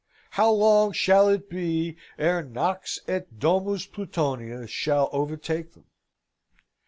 [0.31, 5.85] How long shall it be ere Nox et Domus Plutonia shall overtake them?